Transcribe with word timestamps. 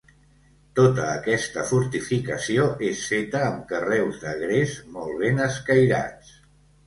Tota 0.77 1.03
aquesta 1.17 1.65
fortificació 1.71 2.63
és 2.87 3.03
feta 3.11 3.43
amb 3.49 3.61
carreus 3.73 4.17
de 4.23 4.33
gres 4.45 4.73
molt 4.97 5.17
ben 5.25 5.45
escairats. 5.49 6.33